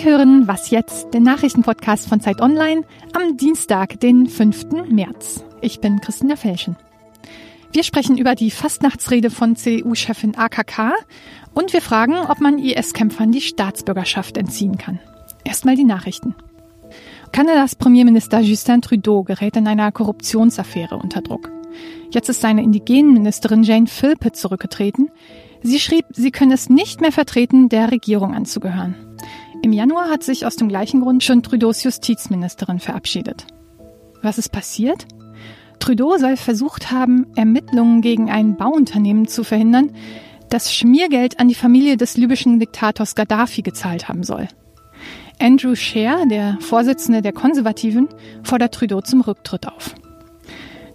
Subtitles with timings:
[0.00, 4.88] Sie hören Was jetzt, den Nachrichtenpodcast von Zeit Online am Dienstag, den 5.
[4.88, 5.44] März.
[5.60, 6.76] Ich bin Christina Felschen.
[7.74, 10.94] Wir sprechen über die Fastnachtsrede von CDU-Chefin AKK
[11.52, 15.00] und wir fragen, ob man IS-Kämpfern die Staatsbürgerschaft entziehen kann.
[15.44, 16.34] Erstmal die Nachrichten.
[17.30, 21.50] Kanadas Premierminister Justin Trudeau gerät in einer Korruptionsaffäre unter Druck.
[22.10, 25.10] Jetzt ist seine indigenen Ministerin Jane Philpott zurückgetreten.
[25.62, 28.94] Sie schrieb, sie könne es nicht mehr vertreten, der Regierung anzugehören.
[29.62, 33.46] Im Januar hat sich aus dem gleichen Grund schon Trudeaus Justizministerin verabschiedet.
[34.22, 35.06] Was ist passiert?
[35.78, 39.92] Trudeau soll versucht haben, Ermittlungen gegen ein Bauunternehmen zu verhindern,
[40.48, 44.48] das Schmiergeld an die Familie des libyschen Diktators Gaddafi gezahlt haben soll.
[45.38, 48.08] Andrew Scheer, der Vorsitzende der Konservativen,
[48.42, 49.94] fordert Trudeau zum Rücktritt auf.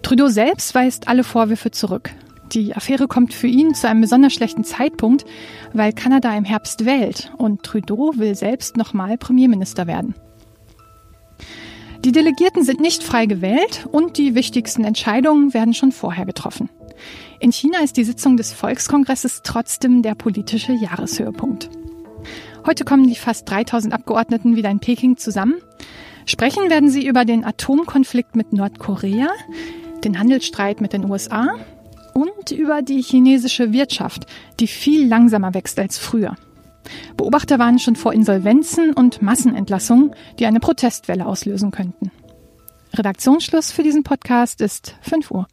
[0.02, 2.10] Trudeau selbst weist alle Vorwürfe zurück.
[2.52, 5.24] Die Affäre kommt für ihn zu einem besonders schlechten Zeitpunkt,
[5.72, 10.14] weil Kanada im Herbst wählt und Trudeau will selbst nochmal Premierminister werden.
[12.04, 16.70] Die Delegierten sind nicht frei gewählt und die wichtigsten Entscheidungen werden schon vorher getroffen.
[17.40, 21.68] In China ist die Sitzung des Volkskongresses trotzdem der politische Jahreshöhepunkt.
[22.64, 25.54] Heute kommen die fast 3000 Abgeordneten wieder in Peking zusammen.
[26.26, 29.28] Sprechen werden sie über den Atomkonflikt mit Nordkorea,
[30.04, 31.56] den Handelsstreit mit den USA
[32.16, 34.24] und über die chinesische Wirtschaft,
[34.58, 36.34] die viel langsamer wächst als früher.
[37.18, 42.10] Beobachter waren schon vor Insolvenzen und Massenentlassungen, die eine Protestwelle auslösen könnten.
[42.94, 45.46] Redaktionsschluss für diesen Podcast ist 5 Uhr.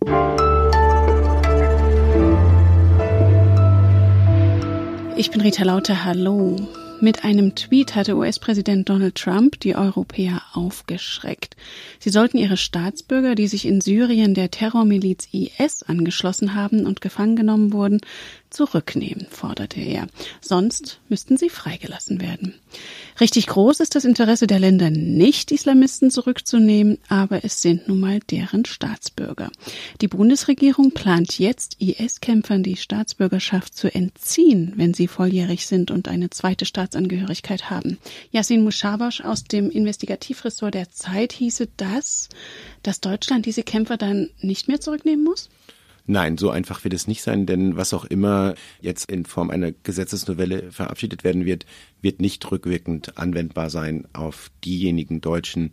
[5.18, 6.06] Ich bin Rita Lauter.
[6.06, 6.56] Hallo.
[7.02, 11.56] Mit einem Tweet hatte US-Präsident Donald Trump die Europäer aufgeschreckt.
[12.00, 17.36] Sie sollten ihre Staatsbürger, die sich in Syrien der Terrormiliz IS angeschlossen haben und gefangen
[17.36, 18.02] genommen wurden,
[18.54, 20.08] zurücknehmen, forderte er.
[20.40, 22.54] Sonst müssten sie freigelassen werden.
[23.20, 28.20] Richtig groß ist das Interesse der Länder nicht, Islamisten zurückzunehmen, aber es sind nun mal
[28.20, 29.52] deren Staatsbürger.
[30.02, 36.30] Die Bundesregierung plant jetzt, IS-Kämpfern die Staatsbürgerschaft zu entziehen, wenn sie volljährig sind und eine
[36.30, 37.98] zweite Staatsangehörigkeit haben.
[38.32, 39.70] Yasin Mushabash aus dem
[40.44, 42.30] Investigativressort der Zeit hieße das,
[42.82, 45.50] dass Deutschland diese Kämpfer dann nicht mehr zurücknehmen muss?
[46.06, 49.72] Nein, so einfach wird es nicht sein, denn was auch immer jetzt in Form einer
[49.72, 51.66] Gesetzesnovelle verabschiedet werden wird,
[52.02, 55.72] wird nicht rückwirkend anwendbar sein auf diejenigen Deutschen,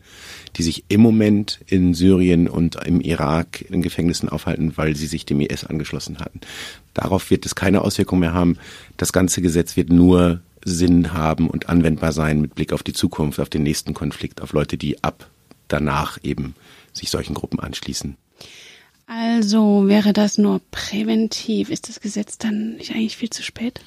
[0.54, 5.26] die sich im Moment in Syrien und im Irak in Gefängnissen aufhalten, weil sie sich
[5.26, 6.40] dem IS angeschlossen hatten.
[6.94, 8.56] Darauf wird es keine Auswirkung mehr haben.
[8.98, 13.40] Das ganze Gesetz wird nur Sinn haben und anwendbar sein mit Blick auf die Zukunft,
[13.40, 15.28] auf den nächsten Konflikt, auf Leute, die ab
[15.68, 16.54] danach eben
[16.92, 18.16] sich solchen Gruppen anschließen.
[19.06, 21.70] Also wäre das nur präventiv.
[21.70, 23.80] Ist das Gesetz dann nicht eigentlich viel zu spät?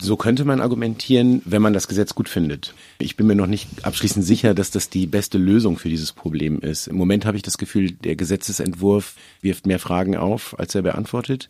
[0.00, 2.72] So könnte man argumentieren, wenn man das Gesetz gut findet.
[2.98, 6.60] Ich bin mir noch nicht abschließend sicher, dass das die beste Lösung für dieses Problem
[6.60, 6.86] ist.
[6.86, 11.48] Im Moment habe ich das Gefühl, der Gesetzesentwurf wirft mehr Fragen auf, als er beantwortet.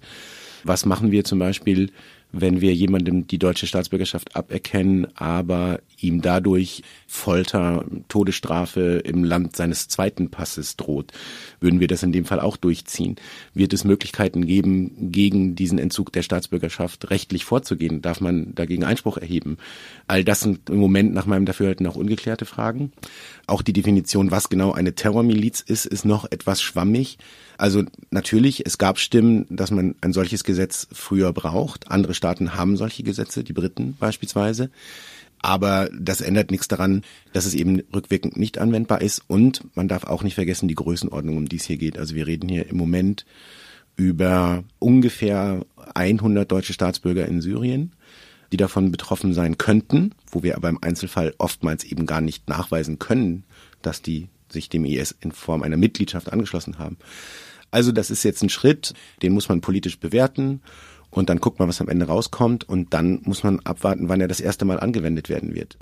[0.64, 1.90] Was machen wir zum Beispiel,
[2.32, 9.88] wenn wir jemandem die deutsche Staatsbürgerschaft aberkennen, aber ihm dadurch Folter, Todesstrafe im Land seines
[9.88, 11.12] zweiten Passes droht,
[11.60, 13.16] würden wir das in dem Fall auch durchziehen.
[13.54, 18.02] Wird es Möglichkeiten geben, gegen diesen Entzug der Staatsbürgerschaft rechtlich vorzugehen?
[18.02, 19.56] Darf man dagegen Einspruch erheben?
[20.06, 22.92] All das sind im Moment nach meinem Dafürhalten noch ungeklärte Fragen.
[23.46, 27.18] Auch die Definition, was genau eine Terrormiliz ist, ist noch etwas schwammig.
[27.58, 31.90] Also natürlich, es gab Stimmen, dass man ein solches Gesetz früher braucht.
[31.90, 34.70] Andere Staaten haben solche Gesetze, die Briten beispielsweise.
[35.40, 37.02] Aber das ändert nichts daran,
[37.32, 39.22] dass es eben rückwirkend nicht anwendbar ist.
[39.26, 41.96] Und man darf auch nicht vergessen die Größenordnung, um die es hier geht.
[41.96, 43.24] Also wir reden hier im Moment
[43.96, 45.64] über ungefähr
[45.94, 47.92] 100 deutsche Staatsbürger in Syrien,
[48.52, 52.98] die davon betroffen sein könnten, wo wir aber im Einzelfall oftmals eben gar nicht nachweisen
[52.98, 53.44] können,
[53.82, 56.96] dass die sich dem IS in Form einer Mitgliedschaft angeschlossen haben.
[57.70, 60.62] Also das ist jetzt ein Schritt, den muss man politisch bewerten
[61.10, 64.28] und dann guckt man, was am Ende rauskommt und dann muss man abwarten, wann er
[64.28, 65.78] das erste Mal angewendet werden wird.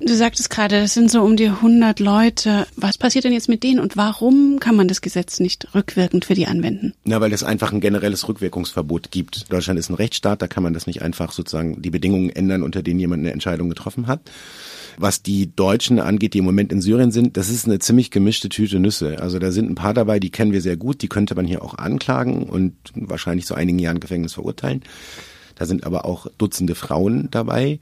[0.00, 2.68] Du sagtest gerade, das sind so um die 100 Leute.
[2.76, 6.34] Was passiert denn jetzt mit denen und warum kann man das Gesetz nicht rückwirkend für
[6.34, 6.94] die anwenden?
[7.04, 9.52] Na, weil es einfach ein generelles Rückwirkungsverbot gibt.
[9.52, 12.82] Deutschland ist ein Rechtsstaat, da kann man das nicht einfach sozusagen die Bedingungen ändern, unter
[12.82, 14.20] denen jemand eine Entscheidung getroffen hat.
[14.98, 18.48] Was die Deutschen angeht, die im Moment in Syrien sind, das ist eine ziemlich gemischte
[18.48, 19.20] Tüte Nüsse.
[19.20, 21.62] Also da sind ein paar dabei, die kennen wir sehr gut, die könnte man hier
[21.62, 24.67] auch anklagen und wahrscheinlich zu einigen Jahren Gefängnis verurteilen.
[25.54, 27.80] Da sind aber auch Dutzende Frauen dabei,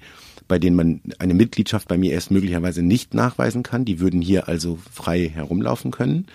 [0.49, 3.85] bei denen man eine Mitgliedschaft bei mir erst möglicherweise nicht nachweisen kann.
[3.85, 6.27] Die würden hier also frei herumlaufen können.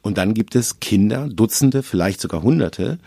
[0.00, 2.98] Und dann gibt es Kinder, Dutzende, vielleicht sogar Hunderte,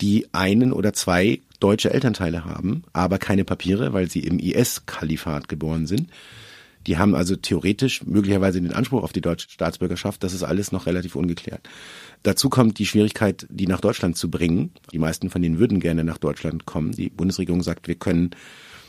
[0.00, 5.86] die einen oder zwei deutsche Elternteile haben, aber keine Papiere, weil sie im IS-Kalifat geboren
[5.86, 6.08] sind
[6.86, 10.22] Die haben also theoretisch möglicherweise den Anspruch auf die deutsche Staatsbürgerschaft.
[10.24, 11.68] Das ist alles noch relativ ungeklärt.
[12.22, 14.70] Dazu kommt die Schwierigkeit, die nach Deutschland zu bringen.
[14.92, 16.92] Die meisten von denen würden gerne nach Deutschland kommen.
[16.92, 18.30] Die Bundesregierung sagt, wir können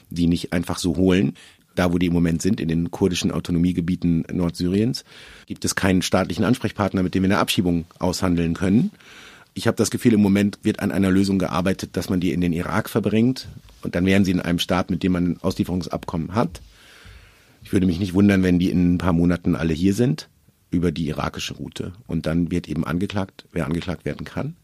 [0.10, 1.36] die nicht einfach so holen.
[1.76, 5.04] Da, wo die im Moment sind, in den kurdischen Autonomiegebieten Nordsyriens,
[5.48, 8.92] gibt es keinen staatlichen Ansprechpartner, mit dem wir eine Abschiebung aushandeln können.
[9.56, 12.42] Ich habe das Gefühl, im Moment wird an einer Lösung gearbeitet, dass man die in
[12.42, 13.48] den Irak verbringt
[13.82, 16.62] und dann wären sie in einem Staat, mit dem man ein Auslieferungsabkommen hat.
[17.74, 20.30] Ich würde mich nicht wundern, wenn die in ein paar Monaten alle hier sind
[20.70, 21.94] über die irakische Route.
[22.06, 24.58] Und dann wird eben angeklagt, wer angeklagt werden kann.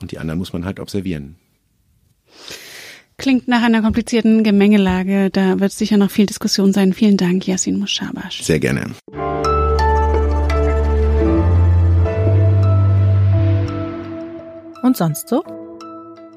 [0.00, 1.36] Und die anderen muss man halt observieren.
[3.18, 5.28] Klingt nach einer komplizierten Gemengelage.
[5.28, 6.94] Da wird sicher noch viel Diskussion sein.
[6.94, 8.42] Vielen Dank, Yasin Mushabash.
[8.42, 8.92] Sehr gerne.
[14.82, 15.44] Und sonst so?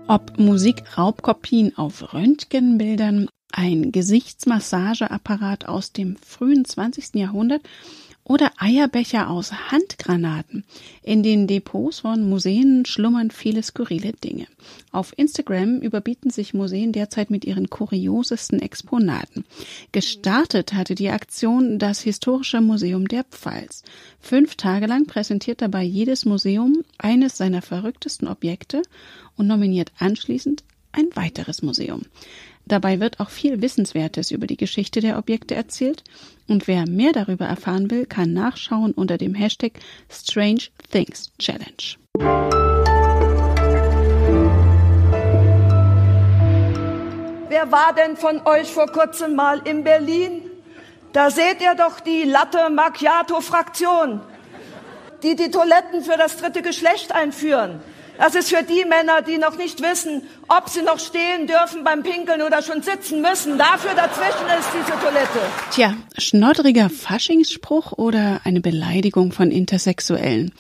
[0.08, 7.16] Ob Musikraubkopien auf Röntgenbildern, ein Gesichtsmassageapparat aus dem frühen 20.
[7.16, 7.62] Jahrhundert
[8.24, 10.64] oder Eierbecher aus Handgranaten.
[11.02, 14.48] In den Depots von Museen schlummern viele skurrile Dinge.
[14.92, 19.44] Auf Instagram überbieten sich Museen derzeit mit ihren kuriosesten Exponaten.
[19.92, 23.84] Gestartet hatte die Aktion das Historische Museum der Pfalz.
[24.20, 28.84] Fünf Tage lang präsentiert dabei jedes Museum eines seiner verrücktesten Objekte
[29.36, 32.04] und nominiert anschließend ein weiteres Museum.
[32.66, 36.04] Dabei wird auch viel Wissenswertes über die Geschichte der Objekte erzählt
[36.48, 39.74] und wer mehr darüber erfahren will, kann nachschauen unter dem Hashtag
[40.10, 41.98] Strange Things Challenge.
[47.50, 50.42] Wer war denn von euch vor kurzem mal in Berlin?
[51.14, 54.22] Da seht ihr doch die Latte Macchiato Fraktion,
[55.24, 57.82] die die Toiletten für das dritte Geschlecht einführen.
[58.22, 62.04] Das ist für die Männer, die noch nicht wissen, ob sie noch stehen dürfen beim
[62.04, 63.58] Pinkeln oder schon sitzen müssen.
[63.58, 65.40] Dafür dazwischen ist diese Toilette.
[65.72, 70.52] Tja, schnoddriger Faschingsspruch oder eine Beleidigung von Intersexuellen.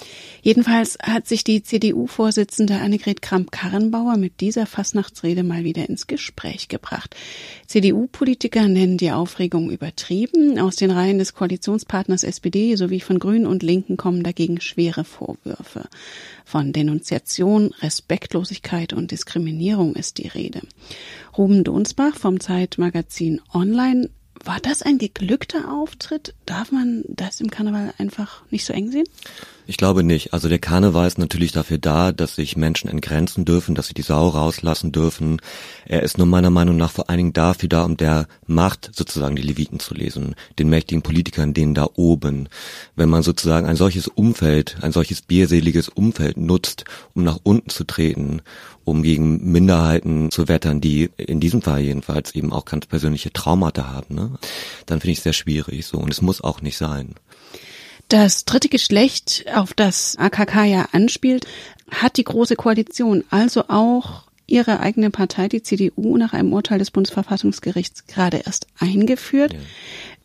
[0.42, 7.16] Jedenfalls hat sich die CDU-Vorsitzende Annegret Kramp-Karrenbauer mit dieser Fastnachtsrede mal wieder ins Gespräch gebracht.
[7.68, 10.58] CDU-Politiker nennen die Aufregung übertrieben.
[10.60, 15.88] Aus den Reihen des Koalitionspartners SPD sowie von Grünen und Linken kommen dagegen schwere Vorwürfe.
[16.44, 20.62] Von Denunziation, Respektlosigkeit und Diskriminierung ist die Rede.
[21.38, 24.10] Ruben Donsbach vom Zeitmagazin Online
[24.44, 26.34] war das ein geglückter Auftritt?
[26.46, 29.06] Darf man das im Karneval einfach nicht so eng sehen?
[29.68, 30.34] Ich glaube nicht.
[30.34, 34.02] Also der Karneval ist natürlich dafür da, dass sich Menschen entgrenzen dürfen, dass sie die
[34.02, 35.40] Sau rauslassen dürfen.
[35.86, 39.36] Er ist nur meiner Meinung nach vor allen Dingen dafür da, um der Macht sozusagen
[39.36, 42.50] die Leviten zu lesen, den mächtigen Politikern, denen da oben.
[42.96, 47.84] Wenn man sozusagen ein solches Umfeld, ein solches bierseliges Umfeld nutzt, um nach unten zu
[47.86, 48.42] treten,
[48.84, 53.88] um gegen Minderheiten zu wettern, die in diesem Fall jedenfalls eben auch ganz persönliche Traumata
[53.88, 54.31] haben, ne?
[54.86, 57.16] Dann finde ich es sehr schwierig so und es muss auch nicht sein.
[58.08, 61.48] Das dritte Geschlecht, auf das AKK ja anspielt,
[61.90, 66.92] hat die Große Koalition, also auch ihre eigene Partei, die CDU, nach einem Urteil des
[66.92, 69.54] Bundesverfassungsgerichts gerade erst eingeführt.
[69.54, 69.60] Ja.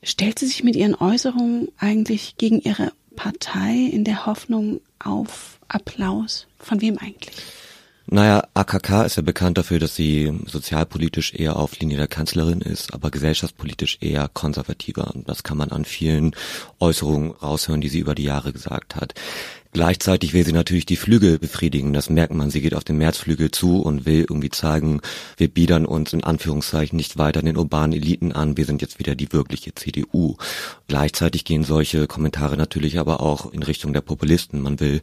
[0.02, 6.48] Stellt sie sich mit ihren Äußerungen eigentlich gegen ihre Partei in der Hoffnung auf Applaus?
[6.58, 7.36] Von wem eigentlich?
[8.08, 12.94] Naja, AKK ist ja bekannt dafür, dass sie sozialpolitisch eher auf Linie der Kanzlerin ist,
[12.94, 15.12] aber gesellschaftspolitisch eher konservativer.
[15.12, 16.36] Und das kann man an vielen
[16.78, 19.14] Äußerungen raushören, die sie über die Jahre gesagt hat.
[19.76, 21.92] Gleichzeitig will sie natürlich die Flügel befriedigen.
[21.92, 22.48] Das merkt man.
[22.48, 25.02] Sie geht auf den Märzflügel zu und will irgendwie zeigen,
[25.36, 28.56] wir biedern uns in Anführungszeichen nicht weiter den urbanen Eliten an.
[28.56, 30.36] Wir sind jetzt wieder die wirkliche CDU.
[30.88, 34.62] Gleichzeitig gehen solche Kommentare natürlich aber auch in Richtung der Populisten.
[34.62, 35.02] Man will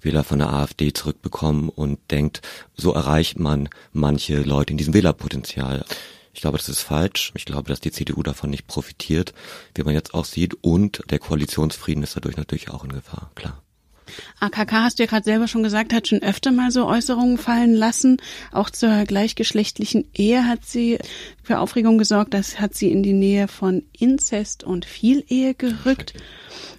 [0.00, 2.40] Wähler von der AfD zurückbekommen und denkt,
[2.74, 5.84] so erreicht man manche Leute in diesem Wählerpotenzial.
[6.32, 7.30] Ich glaube, das ist falsch.
[7.34, 9.34] Ich glaube, dass die CDU davon nicht profitiert,
[9.74, 10.56] wie man jetzt auch sieht.
[10.62, 13.60] Und der Koalitionsfrieden ist dadurch natürlich auch in Gefahr, klar.
[14.40, 17.74] AKK hast du ja gerade selber schon gesagt, hat schon öfter mal so Äußerungen fallen
[17.74, 18.18] lassen.
[18.52, 20.98] Auch zur gleichgeschlechtlichen Ehe hat sie
[21.42, 22.34] für Aufregung gesorgt.
[22.34, 26.14] Das hat sie in die Nähe von Inzest und Vielehe gerückt.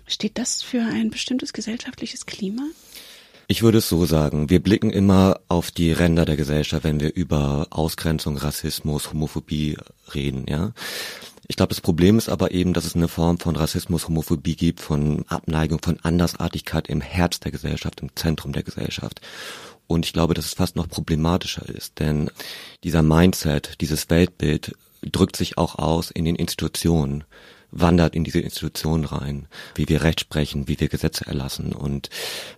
[0.07, 2.63] Steht das für ein bestimmtes gesellschaftliches Klima?
[3.47, 7.13] Ich würde es so sagen, wir blicken immer auf die Ränder der Gesellschaft, wenn wir
[7.13, 9.77] über Ausgrenzung, Rassismus, Homophobie
[10.13, 10.73] reden, ja.
[11.47, 14.79] Ich glaube, das Problem ist aber eben, dass es eine Form von Rassismus, Homophobie gibt,
[14.79, 19.21] von Abneigung, von Andersartigkeit im Herz der Gesellschaft, im Zentrum der Gesellschaft.
[19.87, 22.31] Und ich glaube, dass es fast noch problematischer ist, denn
[22.83, 27.23] dieser Mindset, dieses Weltbild drückt sich auch aus in den Institutionen
[27.75, 31.73] wandert in diese Institutionen rein, wie wir Recht sprechen, wie wir Gesetze erlassen.
[31.73, 32.09] Und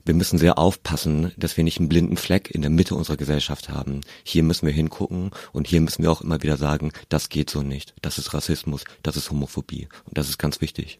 [0.05, 3.69] wir müssen sehr aufpassen, dass wir nicht einen blinden Fleck in der Mitte unserer Gesellschaft
[3.69, 4.01] haben.
[4.23, 7.61] Hier müssen wir hingucken und hier müssen wir auch immer wieder sagen, das geht so
[7.61, 7.93] nicht.
[8.01, 9.89] Das ist Rassismus, das ist Homophobie.
[10.05, 10.99] Und das ist ganz wichtig.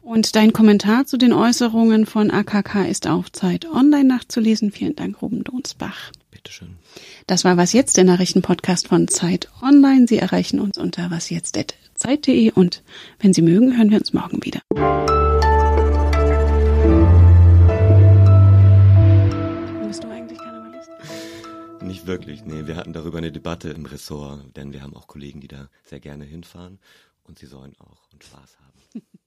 [0.00, 4.72] Und dein Kommentar zu den Äußerungen von AKK ist auf Zeit Online nachzulesen.
[4.72, 6.12] Vielen Dank, Ruben Donsbach.
[6.42, 6.76] Bitteschön.
[7.28, 10.08] Das war Was Jetzt, der Nachrichtenpodcast von Zeit Online.
[10.08, 12.82] Sie erreichen uns unter wasjetzt.zeit.de und
[13.20, 14.60] wenn Sie mögen, hören wir uns morgen wieder.
[19.86, 20.90] Bist du eigentlich Karnevalist?
[21.80, 22.66] Nicht wirklich, nee.
[22.66, 26.00] Wir hatten darüber eine Debatte im Ressort, denn wir haben auch Kollegen, die da sehr
[26.00, 26.80] gerne hinfahren
[27.22, 29.02] und sie sollen auch und Spaß haben.